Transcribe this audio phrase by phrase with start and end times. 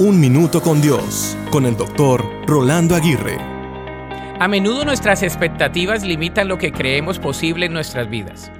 [0.00, 3.36] Un Minuto con Dios, con el doctor Rolando Aguirre.
[4.38, 8.52] A menudo nuestras expectativas limitan lo que creemos posible en nuestras vidas.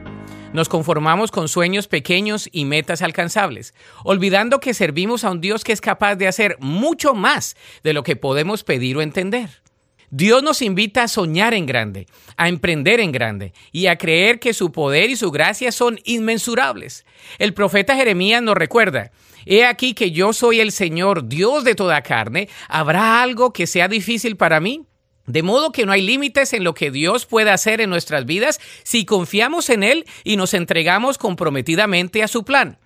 [0.53, 3.73] Nos conformamos con sueños pequeños y metas alcanzables,
[4.03, 8.03] olvidando que servimos a un Dios que es capaz de hacer mucho más de lo
[8.03, 9.63] que podemos pedir o entender.
[10.11, 12.07] Dios nos invita a soñar en grande,
[12.37, 17.05] a emprender en grande y a creer que su poder y su gracia son inmensurables.
[17.39, 19.11] El profeta Jeremías nos recuerda,
[19.45, 23.89] He aquí que yo soy el Señor, Dios de toda carne, ¿habrá algo que sea
[23.89, 24.87] difícil para mí?
[25.27, 28.61] De modo que no hay límites en lo que Dios puede hacer en nuestras vidas
[28.83, 32.79] si confiamos en Él y nos entregamos comprometidamente a su plan.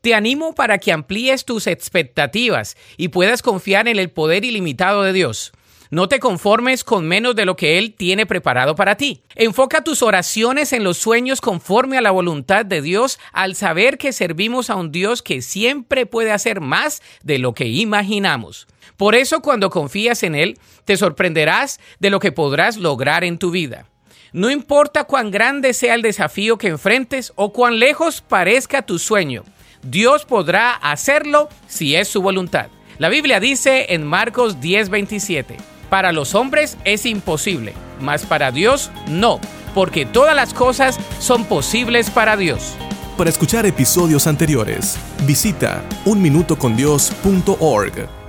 [0.00, 5.12] Te animo para que amplíes tus expectativas y puedas confiar en el poder ilimitado de
[5.12, 5.52] Dios.
[5.94, 9.22] No te conformes con menos de lo que Él tiene preparado para ti.
[9.36, 14.12] Enfoca tus oraciones en los sueños conforme a la voluntad de Dios al saber que
[14.12, 18.66] servimos a un Dios que siempre puede hacer más de lo que imaginamos.
[18.96, 23.52] Por eso cuando confías en Él, te sorprenderás de lo que podrás lograr en tu
[23.52, 23.86] vida.
[24.32, 29.44] No importa cuán grande sea el desafío que enfrentes o cuán lejos parezca tu sueño,
[29.84, 32.66] Dios podrá hacerlo si es su voluntad.
[32.98, 39.38] La Biblia dice en Marcos 10:27, para los hombres es imposible, mas para Dios no,
[39.76, 42.72] porque todas las cosas son posibles para Dios.
[43.16, 48.23] Para escuchar episodios anteriores, visita unminutocondios.org.